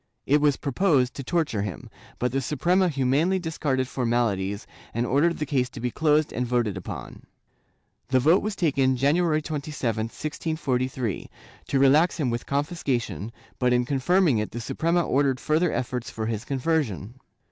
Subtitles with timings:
[0.25, 5.45] It was proposed to torture him, but the Suprema humanely discarded formalities and ordered the
[5.45, 7.27] case to be closed and voted upon.
[8.07, 11.29] The vote was taken, January 27, 1643,
[11.67, 16.09] to relax him with confis cation, but in confirming it the Suprema ordered further efforts
[16.09, 17.19] for his conversion.